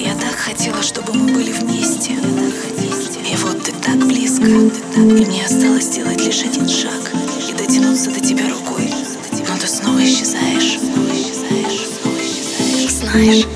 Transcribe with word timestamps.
Я 0.00 0.14
так 0.14 0.34
хотела, 0.34 0.82
чтобы 0.82 1.14
мы 1.14 1.32
были 1.32 1.52
вместе. 1.52 2.12
И 2.12 3.36
вот 3.36 3.62
ты 3.62 3.72
так 3.72 3.96
близко. 4.06 4.44
И 4.44 4.98
мне 4.98 5.44
осталось 5.44 5.84
сделать 5.84 6.24
лишь 6.24 6.42
один 6.42 6.68
шаг 6.68 7.12
и 7.48 7.52
дотянуться 7.52 8.10
до 8.10 8.20
тебя 8.20 8.48
рукой. 8.48 8.92
Но 9.48 9.56
ты 9.58 9.66
снова 9.66 10.04
исчезаешь. 10.04 10.78
Знаешь, 12.90 13.46